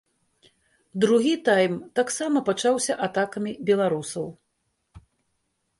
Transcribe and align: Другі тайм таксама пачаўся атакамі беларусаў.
Другі 1.03 1.33
тайм 1.49 1.75
таксама 1.99 2.37
пачаўся 2.49 2.93
атакамі 3.09 3.51
беларусаў. 3.71 4.25